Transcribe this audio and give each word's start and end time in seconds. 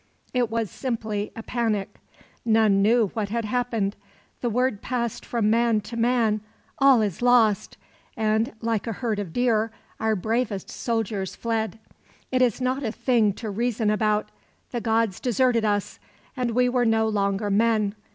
It 0.33 0.49
was 0.49 0.71
simply 0.71 1.31
a 1.35 1.43
panic. 1.43 1.99
None 2.43 2.81
knew 2.81 3.09
what 3.13 3.29
had 3.29 3.45
happened. 3.45 3.95
The 4.39 4.49
word 4.49 4.81
passed 4.81 5.23
from 5.23 5.51
man 5.51 5.79
to 5.81 5.95
man, 5.95 6.41
'All 6.79 7.03
is 7.03 7.21
lost!' 7.21 7.77
and, 8.17 8.51
like 8.61 8.87
a 8.87 8.93
herd 8.93 9.19
of 9.19 9.31
deer, 9.31 9.71
our 9.99 10.15
bravest 10.15 10.71
soldiers 10.71 11.35
fled. 11.35 11.77
It 12.31 12.41
is 12.41 12.59
not 12.59 12.81
a 12.83 12.91
thing 12.91 13.33
to 13.33 13.51
reason 13.51 13.91
about 13.91 14.31
the 14.71 14.81
gods 14.81 15.19
deserted 15.19 15.65
us, 15.65 15.99
and 16.35 16.55
we 16.55 16.67
were 16.67 16.83
no 16.83 17.07
longer 17.07 17.51
men. 17.51 17.93